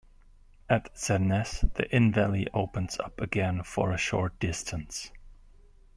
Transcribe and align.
At 0.67 0.95
Zernez, 0.95 1.71
the 1.75 1.87
Inn 1.95 2.11
valley 2.11 2.47
opens 2.55 2.99
up 2.99 3.21
again 3.21 3.61
for 3.61 3.91
a 3.91 3.97
short 3.99 4.39
distance. 4.39 5.11